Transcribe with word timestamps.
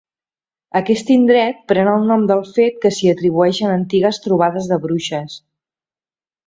Aquest 0.79 1.11
indret 1.15 1.59
pren 1.73 1.91
el 1.91 2.09
nom 2.13 2.25
del 2.33 2.41
fet 2.57 2.81
que 2.87 2.93
s'hi 2.97 3.13
atribueixen 3.15 3.77
antigues 3.77 4.23
trobades 4.27 4.71
de 4.75 4.85
bruixes. 4.89 5.41